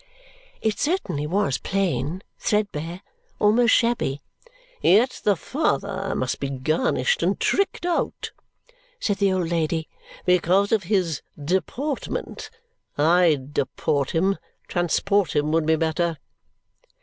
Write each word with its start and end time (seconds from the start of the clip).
It 0.61 0.79
certainly 0.79 1.27
was 1.27 1.59
plain 1.59 2.23
threadbare 2.39 3.03
almost 3.37 3.75
shabby. 3.75 4.19
"Yet 4.81 5.21
the 5.23 5.35
father 5.35 6.15
must 6.15 6.39
be 6.39 6.49
garnished 6.49 7.21
and 7.21 7.39
tricked 7.39 7.85
out," 7.85 8.31
said 8.99 9.17
the 9.17 9.31
old 9.31 9.49
lady, 9.51 9.87
"because 10.25 10.71
of 10.71 10.85
his 10.89 11.21
deportment. 11.39 12.49
I'd 12.97 13.53
deport 13.53 14.09
him! 14.09 14.39
Transport 14.67 15.35
him 15.35 15.51
would 15.51 15.67
be 15.67 15.75
better!" 15.75 16.17